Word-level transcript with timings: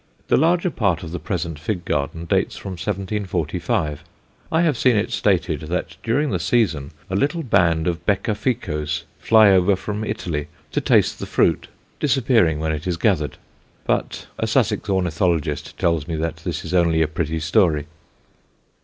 The 0.29 0.35
larger 0.35 0.71
part 0.71 1.03
of 1.03 1.11
the 1.11 1.19
present 1.19 1.59
fig 1.59 1.85
garden 1.85 2.25
dates 2.25 2.57
from 2.57 2.71
1745. 2.71 4.03
I 4.51 4.61
have 4.63 4.75
seen 4.75 4.95
it 4.95 5.11
stated 5.11 5.59
that 5.61 5.95
during 6.01 6.31
the 6.31 6.39
season 6.39 6.89
a 7.07 7.15
little 7.15 7.43
band 7.43 7.85
of 7.85 8.03
becca 8.03 8.31
ficos 8.31 9.03
fly 9.19 9.51
over 9.51 9.75
from 9.75 10.03
Italy 10.03 10.47
to 10.71 10.81
taste 10.81 11.19
the 11.19 11.27
fruit, 11.27 11.67
disappearing 11.99 12.59
when 12.59 12.71
it 12.71 12.87
is 12.87 12.97
gathered; 12.97 13.37
but 13.85 14.25
a 14.39 14.47
Sussex 14.47 14.89
ornithologist 14.89 15.77
tells 15.77 16.07
me 16.07 16.15
that 16.15 16.37
this 16.37 16.65
is 16.65 16.73
only 16.73 17.03
a 17.03 17.07
pretty 17.07 17.39
story. 17.39 17.85